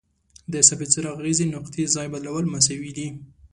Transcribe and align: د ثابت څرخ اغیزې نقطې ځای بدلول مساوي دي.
د 0.51 0.53
ثابت 0.67 0.89
څرخ 0.93 1.13
اغیزې 1.19 1.45
نقطې 1.55 1.83
ځای 1.95 2.07
بدلول 2.13 2.45
مساوي 2.53 2.91
دي. 2.97 3.07